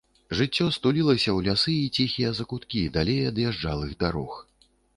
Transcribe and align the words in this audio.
Жыццё 0.37 0.65
стулілася 0.77 1.29
ў 1.33 1.39
лясы 1.49 1.75
і 1.81 1.91
ціхія 2.01 2.31
закуткі, 2.39 2.81
далей 2.99 3.21
ад 3.35 3.43
язджалых 3.47 3.95
дарог. 4.05 4.33